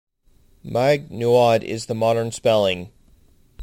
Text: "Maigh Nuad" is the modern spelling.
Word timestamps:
"Maigh 0.63 0.97
Nuad" 1.11 1.63
is 1.63 1.85
the 1.85 1.93
modern 1.93 2.31
spelling. 2.31 2.89